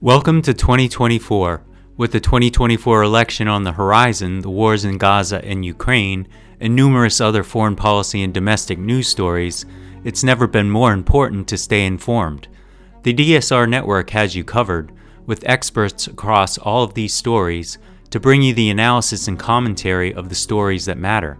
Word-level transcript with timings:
Welcome 0.00 0.42
to 0.42 0.54
2024. 0.54 1.64
With 1.96 2.12
the 2.12 2.20
2024 2.20 3.02
election 3.02 3.48
on 3.48 3.64
the 3.64 3.72
horizon, 3.72 4.42
the 4.42 4.48
wars 4.48 4.84
in 4.84 4.96
Gaza 4.96 5.44
and 5.44 5.64
Ukraine, 5.64 6.28
and 6.60 6.76
numerous 6.76 7.20
other 7.20 7.42
foreign 7.42 7.74
policy 7.74 8.22
and 8.22 8.32
domestic 8.32 8.78
news 8.78 9.08
stories, 9.08 9.66
it's 10.04 10.22
never 10.22 10.46
been 10.46 10.70
more 10.70 10.92
important 10.92 11.48
to 11.48 11.58
stay 11.58 11.84
informed. 11.84 12.46
The 13.02 13.12
DSR 13.12 13.68
network 13.68 14.10
has 14.10 14.36
you 14.36 14.44
covered, 14.44 14.92
with 15.26 15.42
experts 15.44 16.06
across 16.06 16.58
all 16.58 16.84
of 16.84 16.94
these 16.94 17.12
stories, 17.12 17.78
to 18.10 18.20
bring 18.20 18.40
you 18.40 18.54
the 18.54 18.70
analysis 18.70 19.26
and 19.26 19.36
commentary 19.36 20.14
of 20.14 20.28
the 20.28 20.36
stories 20.36 20.84
that 20.84 20.96
matter. 20.96 21.38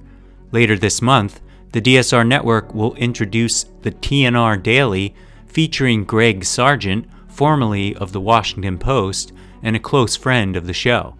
Later 0.51 0.77
this 0.77 1.01
month, 1.01 1.41
the 1.71 1.81
DSR 1.81 2.27
network 2.27 2.75
will 2.75 2.97
introduce 2.97 3.67
the 3.83 3.93
TNR 3.93 4.61
Daily 4.61 5.15
featuring 5.47 6.03
Greg 6.03 6.45
Sargent 6.45 7.09
formerly 7.39 7.95
of 7.95 8.11
the 8.11 8.21
Washington 8.21 8.77
Post 8.77 9.33
and 9.63 9.77
a 9.77 9.79
close 9.79 10.17
friend 10.17 10.57
of 10.57 10.67
the 10.67 10.73
show. 10.73 11.15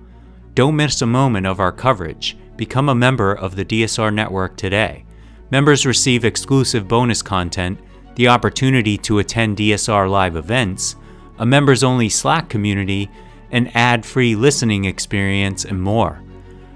Don't 0.53 0.75
miss 0.75 1.01
a 1.01 1.07
moment 1.07 1.47
of 1.47 1.61
our 1.61 1.71
coverage. 1.71 2.37
Become 2.57 2.89
a 2.89 2.95
member 2.95 3.33
of 3.33 3.55
the 3.55 3.65
DSR 3.65 4.13
network 4.13 4.57
today. 4.57 5.05
Members 5.53 5.87
receive 5.87 6.25
exclusive 6.25 6.89
bonus 6.89 7.23
content, 7.23 7.79
the 8.17 8.27
opportunity 8.27 8.99
to 8.99 9.21
attend 9.21 9.59
DSR 9.59 10.11
live 10.11 10.35
events, 10.35 10.97
a 11.39 11.47
members 11.47 11.85
only 11.85 12.09
Slack 12.09 12.49
community, 12.49 13.09
an 13.53 13.69
ad 13.69 14.05
free 14.05 14.35
listening 14.35 14.87
experience, 14.87 15.65
and 15.65 15.81
more. 15.81 16.21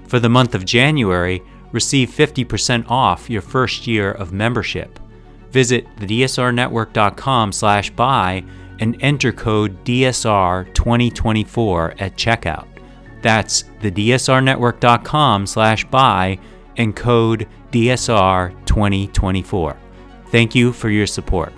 For 0.07 0.21
the 0.21 0.29
month 0.29 0.55
of 0.55 0.63
January, 0.63 1.43
receive 1.73 2.11
50% 2.11 2.89
off 2.89 3.29
your 3.29 3.41
first 3.41 3.87
year 3.87 4.09
of 4.09 4.31
membership. 4.31 4.99
Visit 5.51 5.85
thedsrnetwork.com 5.97 7.51
slash 7.51 7.89
buy 7.89 8.45
and 8.79 8.97
enter 9.01 9.31
code 9.31 9.83
DSR2024 9.85 12.01
at 12.01 12.15
checkout. 12.15 12.67
That's 13.21 13.63
thedsrnetwork.com 13.81 15.47
slash 15.47 15.85
buy 15.85 16.37
and 16.77 16.95
code 16.95 17.47
DSR2024. 17.71 19.77
Thank 20.27 20.55
you 20.55 20.71
for 20.73 20.89
your 20.89 21.07
support. 21.07 21.53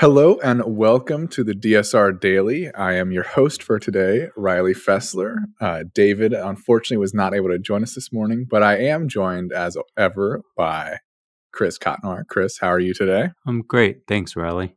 Hello 0.00 0.38
and 0.44 0.62
welcome 0.64 1.26
to 1.26 1.42
the 1.42 1.54
DSR 1.54 2.20
Daily. 2.20 2.72
I 2.72 2.92
am 2.92 3.10
your 3.10 3.24
host 3.24 3.64
for 3.64 3.80
today, 3.80 4.28
Riley 4.36 4.72
Fessler. 4.72 5.38
Uh, 5.60 5.82
David, 5.92 6.32
unfortunately, 6.32 6.98
was 6.98 7.14
not 7.14 7.34
able 7.34 7.48
to 7.48 7.58
join 7.58 7.82
us 7.82 7.96
this 7.96 8.12
morning, 8.12 8.46
but 8.48 8.62
I 8.62 8.76
am 8.78 9.08
joined 9.08 9.52
as 9.52 9.76
ever 9.96 10.42
by 10.56 10.98
Chris 11.50 11.78
Cotnoir. 11.78 12.24
Chris, 12.28 12.58
how 12.60 12.68
are 12.68 12.78
you 12.78 12.94
today? 12.94 13.30
I'm 13.44 13.62
great. 13.62 14.02
Thanks, 14.06 14.36
Riley. 14.36 14.76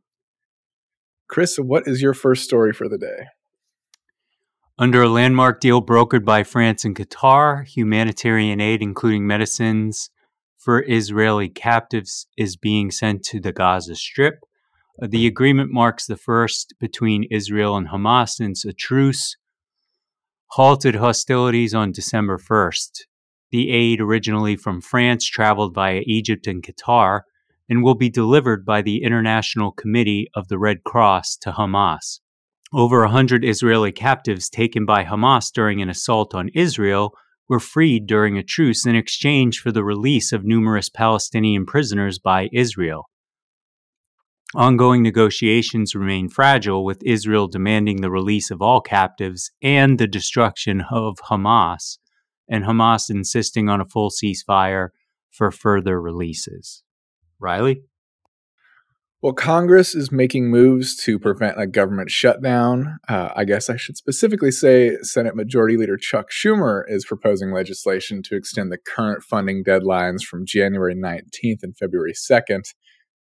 Chris, 1.28 1.56
what 1.56 1.86
is 1.86 2.02
your 2.02 2.14
first 2.14 2.42
story 2.42 2.72
for 2.72 2.88
the 2.88 2.98
day? 2.98 3.26
Under 4.76 5.02
a 5.02 5.08
landmark 5.08 5.60
deal 5.60 5.80
brokered 5.80 6.24
by 6.24 6.42
France 6.42 6.84
and 6.84 6.96
Qatar, 6.96 7.64
humanitarian 7.64 8.60
aid, 8.60 8.82
including 8.82 9.28
medicines 9.28 10.10
for 10.58 10.82
Israeli 10.82 11.48
captives, 11.48 12.26
is 12.36 12.56
being 12.56 12.90
sent 12.90 13.22
to 13.26 13.38
the 13.38 13.52
Gaza 13.52 13.94
Strip 13.94 14.40
the 14.98 15.26
agreement 15.26 15.72
marks 15.72 16.06
the 16.06 16.16
first 16.16 16.74
between 16.78 17.24
Israel 17.30 17.76
and 17.76 17.88
Hamas 17.88 18.30
since 18.30 18.64
a 18.64 18.72
truce 18.72 19.36
halted 20.48 20.96
hostilities 20.96 21.74
on 21.74 21.92
December 21.92 22.38
1st. 22.38 23.04
The 23.52 23.70
aid, 23.70 24.00
originally 24.00 24.54
from 24.56 24.82
France, 24.82 25.24
traveled 25.24 25.74
via 25.74 26.02
Egypt 26.06 26.46
and 26.46 26.62
Qatar 26.62 27.22
and 27.68 27.82
will 27.82 27.94
be 27.94 28.10
delivered 28.10 28.64
by 28.64 28.82
the 28.82 29.02
International 29.02 29.72
Committee 29.72 30.28
of 30.34 30.48
the 30.48 30.58
Red 30.58 30.84
Cross 30.84 31.36
to 31.38 31.52
Hamas. 31.52 32.20
Over 32.74 33.00
100 33.00 33.44
Israeli 33.46 33.92
captives 33.92 34.50
taken 34.50 34.84
by 34.84 35.04
Hamas 35.04 35.50
during 35.52 35.80
an 35.80 35.88
assault 35.88 36.34
on 36.34 36.50
Israel 36.54 37.14
were 37.48 37.60
freed 37.60 38.06
during 38.06 38.36
a 38.36 38.42
truce 38.42 38.86
in 38.86 38.94
exchange 38.94 39.58
for 39.58 39.72
the 39.72 39.84
release 39.84 40.32
of 40.32 40.44
numerous 40.44 40.88
Palestinian 40.90 41.64
prisoners 41.64 42.18
by 42.18 42.48
Israel. 42.52 43.08
Ongoing 44.54 45.02
negotiations 45.02 45.94
remain 45.94 46.28
fragile, 46.28 46.84
with 46.84 47.02
Israel 47.04 47.48
demanding 47.48 48.02
the 48.02 48.10
release 48.10 48.50
of 48.50 48.60
all 48.60 48.82
captives 48.82 49.50
and 49.62 49.98
the 49.98 50.06
destruction 50.06 50.84
of 50.90 51.16
Hamas, 51.30 51.96
and 52.50 52.64
Hamas 52.64 53.08
insisting 53.08 53.70
on 53.70 53.80
a 53.80 53.86
full 53.86 54.10
ceasefire 54.10 54.88
for 55.30 55.50
further 55.50 55.98
releases. 56.02 56.82
Riley? 57.40 57.84
Well, 59.22 59.32
Congress 59.32 59.94
is 59.94 60.12
making 60.12 60.50
moves 60.50 60.96
to 61.04 61.18
prevent 61.18 61.58
a 61.58 61.66
government 61.66 62.10
shutdown. 62.10 62.98
Uh, 63.08 63.30
I 63.34 63.44
guess 63.44 63.70
I 63.70 63.76
should 63.76 63.96
specifically 63.96 64.50
say 64.50 64.98
Senate 65.00 65.34
Majority 65.34 65.78
Leader 65.78 65.96
Chuck 65.96 66.26
Schumer 66.30 66.82
is 66.88 67.06
proposing 67.06 67.52
legislation 67.52 68.22
to 68.24 68.36
extend 68.36 68.70
the 68.70 68.78
current 68.78 69.22
funding 69.22 69.64
deadlines 69.64 70.22
from 70.22 70.44
January 70.44 70.94
19th 70.94 71.62
and 71.62 71.74
February 71.74 72.12
2nd 72.12 72.64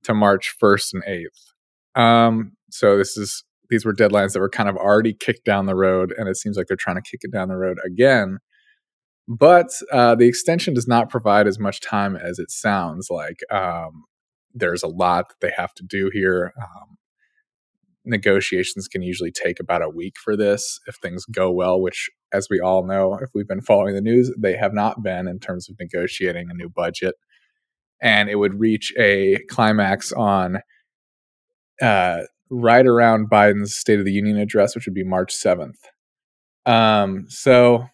to 0.07 0.15
March 0.15 0.55
1st 0.63 0.95
and 0.95 1.05
8th. 1.05 2.01
Um, 2.01 2.53
so 2.71 2.97
this 2.97 3.17
is 3.17 3.45
these 3.69 3.85
were 3.85 3.95
deadlines 3.95 4.33
that 4.33 4.41
were 4.41 4.49
kind 4.49 4.69
of 4.69 4.77
already 4.77 5.13
kicked 5.13 5.45
down 5.45 5.67
the 5.67 5.75
road, 5.75 6.15
and 6.17 6.29
it 6.29 6.37
seems 6.37 6.57
like 6.57 6.67
they're 6.67 6.77
trying 6.77 6.97
to 6.97 7.03
kick 7.03 7.21
it 7.23 7.33
down 7.33 7.49
the 7.49 7.57
road 7.57 7.79
again. 7.85 8.39
But 9.29 9.71
uh, 9.93 10.15
the 10.15 10.27
extension 10.27 10.75
does 10.75 10.87
not 10.87 11.11
provide 11.11 11.49
as 11.49 11.59
much 11.59 11.81
time 11.81 12.15
as 12.17 12.39
it 12.39 12.51
sounds 12.51 13.09
like. 13.11 13.41
Um, 13.51 14.05
there's 14.55 14.85
a 14.85 14.89
lot 14.89 15.29
that 15.29 15.41
they 15.41 15.53
have 15.57 15.75
to 15.75 15.83
do 15.83 16.11
here. 16.13 16.53
Um, 16.61 16.97
negotiations 18.05 18.87
can 18.87 19.03
usually 19.03 19.33
take 19.33 19.59
about 19.59 19.83
a 19.83 19.89
week 19.89 20.15
for 20.17 20.37
this 20.37 20.79
if 20.87 20.95
things 20.97 21.25
go 21.25 21.51
well, 21.51 21.81
which, 21.81 22.09
as 22.33 22.47
we 22.49 22.61
all 22.61 22.87
know, 22.87 23.19
if 23.21 23.31
we've 23.35 23.49
been 23.49 23.61
following 23.61 23.97
the 23.97 24.01
news, 24.01 24.33
they 24.39 24.57
have 24.57 24.73
not 24.73 25.03
been 25.03 25.27
in 25.27 25.41
terms 25.41 25.69
of 25.69 25.77
negotiating 25.81 26.47
a 26.49 26.55
new 26.55 26.69
budget 26.69 27.17
and 28.01 28.29
it 28.29 28.37
would 28.37 28.59
reach 28.59 28.93
a 28.99 29.39
climax 29.49 30.13
on 30.13 30.59
uh, 31.81 32.23
right 32.51 32.87
around 32.87 33.31
Biden's 33.31 33.75
State 33.75 33.99
of 33.99 34.05
the 34.05 34.13
Union 34.13 34.39
address, 34.39 34.75
which 34.75 34.87
would 34.87 34.95
be 34.95 35.05
March 35.05 35.35
7th. 35.35 35.77
Um, 36.65 37.27
so, 37.29 37.87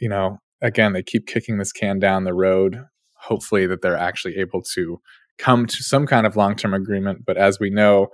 you 0.00 0.08
know, 0.08 0.38
again, 0.60 0.92
they 0.92 1.02
keep 1.02 1.26
kicking 1.26 1.58
this 1.58 1.72
can 1.72 1.98
down 1.98 2.24
the 2.24 2.34
road. 2.34 2.84
Hopefully, 3.16 3.66
that 3.66 3.82
they're 3.82 3.96
actually 3.96 4.36
able 4.36 4.62
to 4.74 5.00
come 5.38 5.66
to 5.66 5.82
some 5.82 6.06
kind 6.06 6.26
of 6.26 6.36
long 6.36 6.56
term 6.56 6.74
agreement. 6.74 7.24
But 7.24 7.36
as 7.36 7.60
we 7.60 7.70
know, 7.70 8.08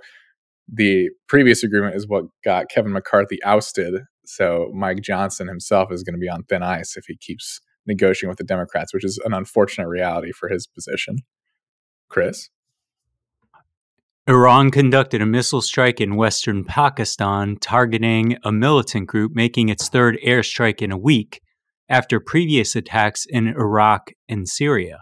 the 0.71 1.09
previous 1.27 1.63
agreement 1.63 1.95
is 1.95 2.07
what 2.07 2.25
got 2.43 2.69
Kevin 2.69 2.93
McCarthy 2.93 3.39
ousted. 3.43 4.01
So 4.25 4.71
Mike 4.73 5.01
Johnson 5.01 5.47
himself 5.47 5.91
is 5.91 6.03
going 6.03 6.13
to 6.13 6.19
be 6.19 6.29
on 6.29 6.43
thin 6.43 6.61
ice 6.61 6.95
if 6.95 7.05
he 7.07 7.17
keeps 7.17 7.59
negotiating 7.85 8.29
with 8.29 8.37
the 8.37 8.43
Democrats, 8.43 8.93
which 8.93 9.05
is 9.05 9.19
an 9.25 9.33
unfortunate 9.33 9.87
reality 9.87 10.31
for 10.31 10.49
his 10.49 10.67
position. 10.67 11.17
Chris? 12.07 12.49
Iran 14.27 14.69
conducted 14.69 15.21
a 15.21 15.25
missile 15.25 15.61
strike 15.61 15.99
in 15.99 16.15
western 16.15 16.63
Pakistan, 16.63 17.57
targeting 17.57 18.37
a 18.43 18.51
militant 18.51 19.07
group, 19.07 19.31
making 19.33 19.69
its 19.69 19.89
third 19.89 20.19
airstrike 20.23 20.81
in 20.81 20.91
a 20.91 20.97
week 20.97 21.41
after 21.89 22.19
previous 22.19 22.75
attacks 22.75 23.25
in 23.27 23.47
Iraq 23.47 24.11
and 24.27 24.47
Syria. 24.47 24.99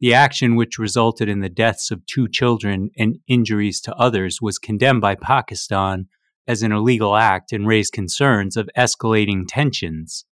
The 0.00 0.12
action, 0.12 0.56
which 0.56 0.78
resulted 0.78 1.28
in 1.28 1.40
the 1.40 1.48
deaths 1.48 1.90
of 1.90 2.04
two 2.06 2.28
children 2.28 2.90
and 2.98 3.18
injuries 3.28 3.80
to 3.82 3.94
others, 3.94 4.38
was 4.42 4.58
condemned 4.58 5.00
by 5.00 5.14
Pakistan 5.14 6.06
as 6.48 6.62
an 6.62 6.72
illegal 6.72 7.16
act 7.16 7.52
and 7.52 7.66
raised 7.66 7.92
concerns 7.92 8.56
of 8.56 8.68
escalating 8.76 9.44
tensions. 9.46 10.24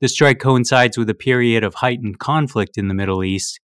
The 0.00 0.08
strike 0.08 0.38
coincides 0.38 0.96
with 0.96 1.10
a 1.10 1.14
period 1.14 1.62
of 1.62 1.74
heightened 1.74 2.18
conflict 2.18 2.78
in 2.78 2.88
the 2.88 2.94
Middle 2.94 3.22
East, 3.22 3.60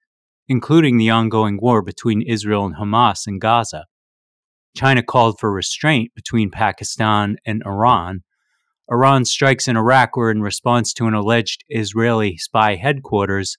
including 0.49 0.99
the 0.99 1.09
ongoing 1.09 1.59
war 1.59 1.81
between 1.81 2.21
Israel 2.21 2.67
and 2.67 2.77
Hamas 2.77 3.27
in 3.27 3.38
Gaza. 3.38 3.87
China 4.77 5.03
called 5.03 5.38
for 5.38 5.50
restraint 5.50 6.12
between 6.15 6.50
Pakistan 6.50 7.37
and 7.47 7.62
Iran. 7.65 8.21
Iran's 8.91 9.31
strikes 9.31 9.67
in 9.67 9.79
Iraq 9.79 10.15
were 10.15 10.31
in 10.31 10.43
response 10.43 10.93
to 10.93 11.06
an 11.06 11.15
alleged 11.15 11.65
Israeli 11.71 12.37
spy 12.37 12.75
headquarters, 12.75 13.56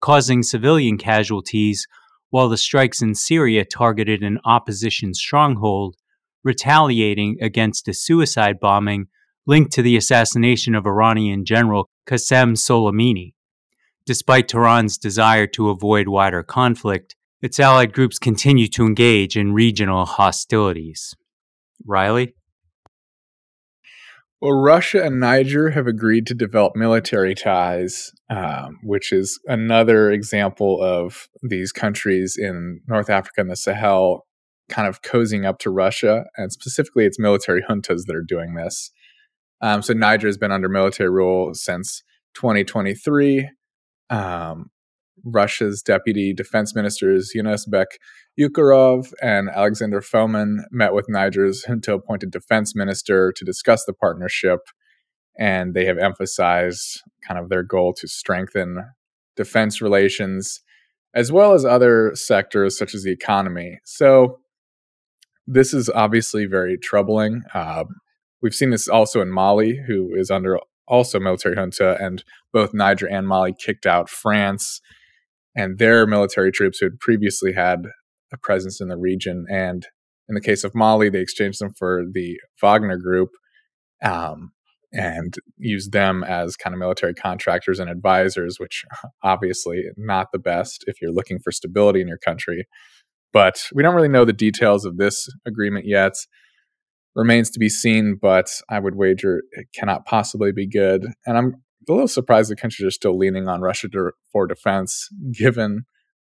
causing 0.00 0.44
civilian 0.44 0.98
casualties, 0.98 1.88
while 2.30 2.48
the 2.48 2.56
strikes 2.56 3.02
in 3.02 3.16
Syria 3.16 3.64
targeted 3.64 4.22
an 4.22 4.38
opposition 4.44 5.12
stronghold, 5.12 5.96
retaliating 6.44 7.38
against 7.40 7.88
a 7.88 7.92
suicide 7.92 8.60
bombing 8.60 9.08
linked 9.44 9.72
to 9.72 9.82
the 9.82 9.96
assassination 9.96 10.76
of 10.76 10.86
Iranian 10.86 11.44
General 11.44 11.90
Qasem 12.06 12.56
Soleimani. 12.56 13.34
Despite 14.04 14.48
Tehran's 14.48 14.98
desire 14.98 15.46
to 15.48 15.70
avoid 15.70 16.08
wider 16.08 16.42
conflict, 16.42 17.14
its 17.40 17.60
allied 17.60 17.92
groups 17.92 18.18
continue 18.18 18.68
to 18.68 18.84
engage 18.84 19.36
in 19.36 19.52
regional 19.52 20.04
hostilities. 20.06 21.14
Riley? 21.84 22.34
Well, 24.40 24.60
Russia 24.60 25.04
and 25.04 25.20
Niger 25.20 25.70
have 25.70 25.86
agreed 25.86 26.26
to 26.26 26.34
develop 26.34 26.74
military 26.74 27.34
ties, 27.34 28.10
um, 28.28 28.78
which 28.82 29.12
is 29.12 29.38
another 29.46 30.10
example 30.10 30.82
of 30.82 31.28
these 31.42 31.70
countries 31.70 32.36
in 32.36 32.80
North 32.88 33.08
Africa 33.08 33.40
and 33.40 33.50
the 33.50 33.56
Sahel 33.56 34.26
kind 34.68 34.88
of 34.88 35.02
cozying 35.02 35.46
up 35.46 35.58
to 35.60 35.70
Russia, 35.70 36.24
and 36.36 36.50
specifically 36.50 37.04
its 37.04 37.20
military 37.20 37.62
juntas 37.62 38.02
that 38.06 38.16
are 38.16 38.24
doing 38.26 38.54
this. 38.54 38.90
Um, 39.62 39.80
so 39.80 39.92
Niger 39.92 40.26
has 40.26 40.36
been 40.36 40.52
under 40.52 40.68
military 40.68 41.10
rule 41.10 41.54
since 41.54 42.02
2023. 42.34 43.48
Um, 44.10 44.70
Russia's 45.24 45.82
deputy 45.82 46.34
defense 46.34 46.74
ministers 46.74 47.32
Yunus 47.34 47.66
Bek 47.66 47.98
Yevkurov 48.38 49.12
and 49.22 49.48
Alexander 49.50 50.00
Fomin 50.00 50.64
met 50.70 50.94
with 50.94 51.06
Niger's 51.08 51.64
junta 51.64 51.94
appointed 51.94 52.30
defense 52.30 52.74
minister 52.74 53.32
to 53.32 53.44
discuss 53.44 53.84
the 53.84 53.92
partnership. 53.92 54.60
And 55.38 55.74
they 55.74 55.84
have 55.86 55.98
emphasized 55.98 57.02
kind 57.26 57.38
of 57.38 57.48
their 57.48 57.62
goal 57.62 57.94
to 57.94 58.08
strengthen 58.08 58.84
defense 59.36 59.80
relations 59.80 60.60
as 61.14 61.30
well 61.30 61.52
as 61.52 61.64
other 61.64 62.12
sectors 62.14 62.76
such 62.76 62.94
as 62.94 63.02
the 63.02 63.12
economy. 63.12 63.78
So, 63.84 64.38
this 65.46 65.74
is 65.74 65.90
obviously 65.90 66.46
very 66.46 66.78
troubling. 66.78 67.42
Uh, 67.52 67.84
we've 68.42 68.54
seen 68.54 68.70
this 68.70 68.88
also 68.88 69.20
in 69.20 69.30
Mali, 69.30 69.80
who 69.86 70.14
is 70.14 70.30
under 70.30 70.58
also 70.88 71.18
military 71.20 71.54
junta, 71.54 71.96
and 72.00 72.24
both 72.52 72.74
Niger 72.74 73.06
and 73.06 73.26
Mali 73.26 73.54
kicked 73.58 73.86
out 73.86 74.10
France 74.10 74.80
and 75.54 75.78
their 75.78 76.06
military 76.06 76.50
troops 76.50 76.78
who 76.78 76.86
had 76.86 76.98
previously 76.98 77.52
had 77.52 77.86
a 78.32 78.36
presence 78.38 78.80
in 78.80 78.88
the 78.88 78.96
region. 78.96 79.46
And 79.50 79.86
in 80.28 80.34
the 80.34 80.40
case 80.40 80.64
of 80.64 80.74
Mali, 80.74 81.08
they 81.08 81.20
exchanged 81.20 81.60
them 81.60 81.72
for 81.78 82.04
the 82.10 82.38
Wagner 82.60 82.96
group 82.96 83.30
um, 84.02 84.52
and 84.92 85.34
used 85.58 85.92
them 85.92 86.24
as 86.24 86.56
kind 86.56 86.74
of 86.74 86.80
military 86.80 87.14
contractors 87.14 87.78
and 87.78 87.90
advisors, 87.90 88.58
which 88.58 88.84
obviously 89.22 89.84
not 89.96 90.28
the 90.32 90.38
best 90.38 90.84
if 90.86 91.00
you're 91.00 91.12
looking 91.12 91.38
for 91.38 91.52
stability 91.52 92.00
in 92.00 92.08
your 92.08 92.18
country. 92.18 92.66
But 93.32 93.68
we 93.74 93.82
don't 93.82 93.94
really 93.94 94.08
know 94.08 94.24
the 94.24 94.32
details 94.32 94.84
of 94.84 94.96
this 94.96 95.28
agreement 95.46 95.86
yet. 95.86 96.12
Remains 97.14 97.50
to 97.50 97.58
be 97.58 97.68
seen, 97.68 98.18
but 98.20 98.48
I 98.70 98.78
would 98.78 98.94
wager 98.94 99.42
it 99.52 99.66
cannot 99.74 100.06
possibly 100.06 100.52
be 100.52 100.66
good. 100.66 101.04
And 101.26 101.36
I'm 101.36 101.62
a 101.88 101.92
little 101.92 102.08
surprised 102.08 102.50
the 102.50 102.56
countries 102.56 102.86
are 102.86 102.90
still 102.90 103.18
leaning 103.18 103.48
on 103.48 103.60
Russia 103.60 103.88
to, 103.90 104.12
for 104.30 104.46
defense, 104.46 105.08
given 105.32 105.84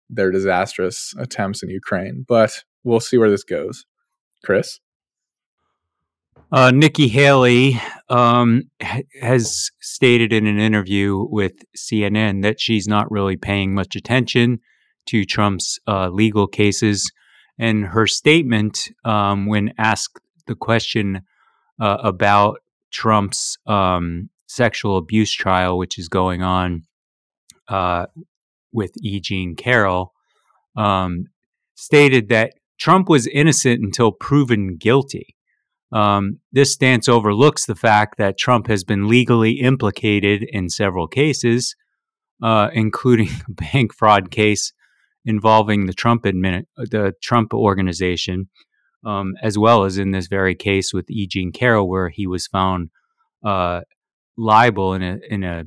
their 0.08 0.30
disastrous 0.30 1.12
attempts 1.18 1.62
in 1.62 1.70
Ukraine. 1.70 2.24
But 2.26 2.62
we'll 2.84 3.00
see 3.00 3.18
where 3.18 3.30
this 3.30 3.44
goes. 3.44 3.84
Chris? 4.44 4.78
Uh, 6.52 6.70
Nikki 6.70 7.08
Haley 7.08 7.80
um, 8.08 8.70
ha- 8.80 9.02
has 9.20 9.70
stated 9.80 10.32
in 10.32 10.46
an 10.46 10.60
interview 10.60 11.26
with 11.28 11.54
CNN 11.76 12.42
that 12.42 12.60
she's 12.60 12.86
not 12.86 13.10
really 13.10 13.36
paying 13.36 13.74
much 13.74 13.96
attention 13.96 14.60
to 15.06 15.24
Trump's 15.24 15.80
uh, 15.88 16.08
legal 16.08 16.46
cases. 16.46 17.10
And 17.58 17.86
her 17.86 18.06
statement, 18.06 18.90
um, 19.04 19.46
when 19.46 19.72
asked 19.78 20.20
the 20.46 20.54
question 20.54 21.22
uh, 21.80 21.98
about 22.02 22.60
Trump's 22.92 23.58
um, 23.66 24.30
sexual 24.46 24.96
abuse 24.96 25.32
trial, 25.32 25.78
which 25.78 25.98
is 25.98 26.08
going 26.08 26.42
on 26.42 26.82
uh, 27.68 28.06
with 28.72 28.92
E. 29.02 29.20
Jean 29.20 29.56
Carroll, 29.56 30.12
um, 30.76 31.26
stated 31.74 32.28
that 32.28 32.54
Trump 32.78 33.08
was 33.08 33.26
innocent 33.26 33.82
until 33.82 34.12
proven 34.12 34.76
guilty. 34.76 35.36
Um, 35.92 36.40
this 36.52 36.72
stance 36.72 37.08
overlooks 37.08 37.66
the 37.66 37.74
fact 37.74 38.18
that 38.18 38.38
Trump 38.38 38.66
has 38.66 38.84
been 38.84 39.08
legally 39.08 39.52
implicated 39.52 40.44
in 40.50 40.68
several 40.68 41.06
cases, 41.06 41.74
uh, 42.42 42.68
including 42.72 43.28
a 43.48 43.52
bank 43.52 43.94
fraud 43.94 44.30
case 44.30 44.72
involving 45.24 45.86
the 45.86 45.92
Trump 45.92 46.24
admin- 46.24 46.66
the 46.76 47.14
Trump 47.22 47.52
organization, 47.52 48.48
um, 49.06 49.34
as 49.40 49.56
well 49.56 49.84
as 49.84 49.98
in 49.98 50.10
this 50.10 50.26
very 50.26 50.54
case 50.54 50.92
with 50.92 51.08
E. 51.08 51.26
Jean 51.26 51.52
Carroll, 51.52 51.88
where 51.88 52.08
he 52.08 52.26
was 52.26 52.48
found 52.48 52.90
uh, 53.44 53.82
liable 54.36 54.92
in 54.94 55.02
a 55.02 55.18
in 55.30 55.44
a 55.44 55.64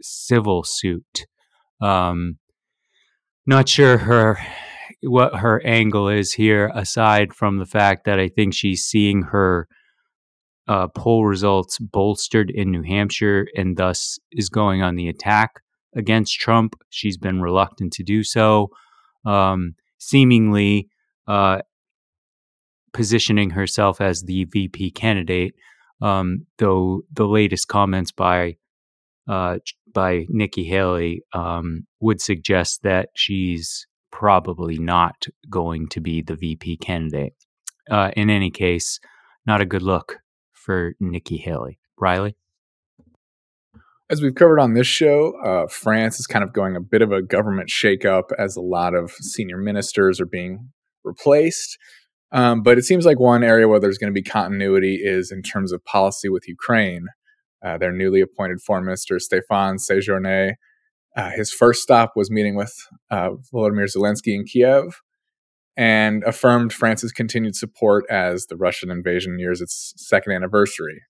civil 0.00 0.62
suit. 0.62 1.26
Um, 1.80 2.38
not 3.46 3.68
sure 3.68 3.98
her 3.98 4.38
what 5.02 5.36
her 5.36 5.60
angle 5.66 6.08
is 6.08 6.32
here, 6.32 6.70
aside 6.74 7.34
from 7.34 7.58
the 7.58 7.66
fact 7.66 8.04
that 8.04 8.20
I 8.20 8.28
think 8.28 8.54
she's 8.54 8.84
seeing 8.84 9.22
her 9.22 9.66
uh, 10.68 10.86
poll 10.88 11.24
results 11.24 11.78
bolstered 11.78 12.50
in 12.50 12.70
New 12.70 12.82
Hampshire 12.82 13.48
and 13.56 13.76
thus 13.76 14.18
is 14.30 14.48
going 14.48 14.82
on 14.82 14.94
the 14.94 15.08
attack 15.08 15.60
against 15.96 16.38
Trump. 16.38 16.74
She's 16.90 17.16
been 17.16 17.40
reluctant 17.40 17.92
to 17.94 18.02
do 18.04 18.22
so, 18.22 18.68
um, 19.24 19.74
seemingly 19.98 20.88
uh, 21.26 21.62
positioning 22.92 23.50
herself 23.50 24.00
as 24.00 24.22
the 24.22 24.44
VP 24.44 24.90
candidate 24.92 25.54
um, 26.00 26.46
though 26.58 27.02
the 27.12 27.26
latest 27.26 27.68
comments 27.68 28.12
by 28.12 28.56
uh, 29.28 29.58
by 29.92 30.26
Nikki 30.28 30.64
Haley 30.64 31.22
um, 31.32 31.86
would 32.00 32.20
suggest 32.20 32.82
that 32.82 33.10
she's 33.14 33.86
probably 34.10 34.78
not 34.78 35.26
going 35.50 35.88
to 35.88 36.00
be 36.00 36.22
the 36.22 36.34
VP 36.34 36.78
candidate. 36.78 37.34
Uh, 37.90 38.10
in 38.16 38.30
any 38.30 38.50
case, 38.50 39.00
not 39.46 39.60
a 39.60 39.66
good 39.66 39.82
look 39.82 40.18
for 40.52 40.94
Nikki 40.98 41.36
Haley. 41.36 41.78
Riley? 41.98 42.36
As 44.10 44.22
we've 44.22 44.34
covered 44.34 44.60
on 44.60 44.72
this 44.72 44.86
show, 44.86 45.34
uh, 45.44 45.66
France 45.66 46.18
is 46.18 46.26
kind 46.26 46.42
of 46.42 46.54
going 46.54 46.76
a 46.76 46.80
bit 46.80 47.02
of 47.02 47.12
a 47.12 47.20
government 47.20 47.68
shakeup 47.68 48.30
as 48.38 48.56
a 48.56 48.62
lot 48.62 48.94
of 48.94 49.10
senior 49.10 49.58
ministers 49.58 50.20
are 50.20 50.26
being 50.26 50.70
replaced. 51.04 51.76
Um, 52.30 52.62
but 52.62 52.78
it 52.78 52.84
seems 52.84 53.06
like 53.06 53.18
one 53.18 53.42
area 53.42 53.68
where 53.68 53.80
there's 53.80 53.98
going 53.98 54.12
to 54.12 54.20
be 54.20 54.22
continuity 54.22 55.00
is 55.02 55.30
in 55.32 55.42
terms 55.42 55.72
of 55.72 55.84
policy 55.84 56.28
with 56.28 56.46
Ukraine. 56.46 57.06
Uh, 57.64 57.78
their 57.78 57.92
newly 57.92 58.20
appointed 58.20 58.60
foreign 58.60 58.84
minister, 58.84 59.16
Stéphane 59.16 59.78
Séjourné, 59.78 60.54
uh, 61.16 61.30
his 61.30 61.52
first 61.52 61.82
stop 61.82 62.12
was 62.14 62.30
meeting 62.30 62.54
with 62.54 62.72
uh, 63.10 63.30
Volodymyr 63.52 63.88
Zelensky 63.92 64.34
in 64.34 64.44
Kiev 64.44 65.00
and 65.76 66.22
affirmed 66.24 66.72
France's 66.72 67.12
continued 67.12 67.56
support 67.56 68.04
as 68.10 68.46
the 68.46 68.56
Russian 68.56 68.90
invasion 68.90 69.36
nears 69.36 69.60
its 69.60 69.94
second 69.96 70.32
anniversary. 70.32 71.02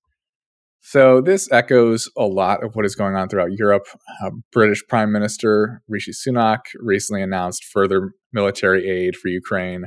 So, 0.80 1.20
this 1.20 1.50
echoes 1.52 2.10
a 2.16 2.24
lot 2.24 2.64
of 2.64 2.74
what 2.74 2.86
is 2.86 2.94
going 2.94 3.16
on 3.16 3.28
throughout 3.28 3.52
Europe. 3.52 3.86
Uh, 4.22 4.30
British 4.52 4.82
Prime 4.88 5.12
Minister 5.12 5.82
Rishi 5.88 6.12
Sunak 6.12 6.60
recently 6.76 7.20
announced 7.20 7.64
further 7.64 8.12
military 8.32 8.88
aid 8.88 9.16
for 9.16 9.28
Ukraine 9.28 9.86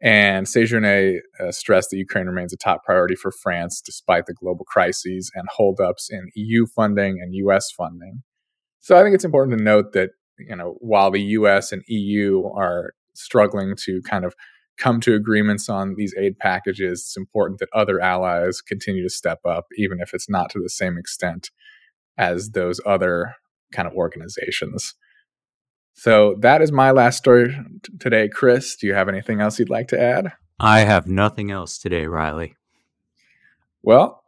and 0.00 0.46
Séjourné 0.46 1.18
uh, 1.40 1.50
stressed 1.50 1.90
that 1.90 1.96
Ukraine 1.96 2.26
remains 2.26 2.52
a 2.52 2.56
top 2.56 2.84
priority 2.84 3.16
for 3.16 3.32
France 3.32 3.80
despite 3.84 4.26
the 4.26 4.34
global 4.34 4.64
crises 4.64 5.30
and 5.34 5.48
holdups 5.50 6.08
in 6.10 6.30
EU 6.34 6.66
funding 6.66 7.18
and 7.20 7.34
US 7.34 7.70
funding. 7.70 8.22
So 8.80 8.96
I 8.96 9.02
think 9.02 9.14
it's 9.14 9.24
important 9.24 9.58
to 9.58 9.64
note 9.64 9.92
that 9.92 10.10
you 10.38 10.54
know 10.54 10.76
while 10.80 11.10
the 11.10 11.22
US 11.22 11.72
and 11.72 11.82
EU 11.88 12.44
are 12.54 12.92
struggling 13.14 13.74
to 13.84 14.00
kind 14.02 14.24
of 14.24 14.34
come 14.78 15.00
to 15.00 15.14
agreements 15.14 15.68
on 15.68 15.94
these 15.96 16.14
aid 16.16 16.38
packages, 16.38 17.00
it's 17.00 17.16
important 17.16 17.58
that 17.58 17.68
other 17.74 18.00
allies 18.00 18.60
continue 18.60 19.02
to 19.02 19.10
step 19.10 19.40
up, 19.44 19.66
even 19.76 19.98
if 20.00 20.14
it's 20.14 20.30
not 20.30 20.50
to 20.50 20.60
the 20.60 20.70
same 20.70 20.96
extent 20.96 21.50
as 22.16 22.50
those 22.50 22.80
other 22.86 23.34
kind 23.72 23.88
of 23.88 23.94
organizations. 23.94 24.94
So 25.98 26.36
that 26.38 26.62
is 26.62 26.70
my 26.70 26.92
last 26.92 27.18
story 27.18 27.48
t- 27.82 27.92
today. 27.98 28.28
Chris, 28.28 28.76
do 28.76 28.86
you 28.86 28.94
have 28.94 29.08
anything 29.08 29.40
else 29.40 29.58
you'd 29.58 29.68
like 29.68 29.88
to 29.88 30.00
add? 30.00 30.32
I 30.60 30.80
have 30.80 31.08
nothing 31.08 31.50
else 31.50 31.76
today, 31.76 32.06
Riley. 32.06 32.54
Well, 33.82 34.22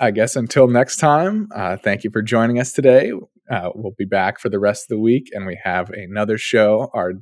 I 0.00 0.10
guess 0.10 0.34
until 0.34 0.66
next 0.66 0.96
time, 0.96 1.50
uh, 1.54 1.76
thank 1.76 2.02
you 2.02 2.10
for 2.10 2.20
joining 2.20 2.58
us 2.58 2.72
today. 2.72 3.12
Uh, 3.48 3.70
we'll 3.76 3.94
be 3.96 4.04
back 4.04 4.40
for 4.40 4.48
the 4.48 4.58
rest 4.58 4.86
of 4.86 4.88
the 4.88 4.98
week, 4.98 5.30
and 5.32 5.46
we 5.46 5.56
have 5.62 5.88
another 5.90 6.36
show, 6.36 6.90
our 6.92 7.12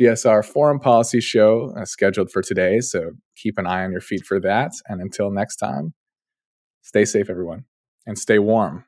DSR 0.00 0.44
Foreign 0.44 0.80
Policy 0.80 1.20
show, 1.20 1.72
uh, 1.76 1.84
scheduled 1.84 2.32
for 2.32 2.42
today. 2.42 2.80
So 2.80 3.12
keep 3.36 3.58
an 3.58 3.66
eye 3.66 3.84
on 3.84 3.92
your 3.92 4.00
feet 4.00 4.26
for 4.26 4.40
that. 4.40 4.72
And 4.88 5.00
until 5.00 5.30
next 5.30 5.56
time, 5.56 5.94
stay 6.82 7.04
safe, 7.04 7.30
everyone, 7.30 7.66
and 8.08 8.18
stay 8.18 8.40
warm. 8.40 8.86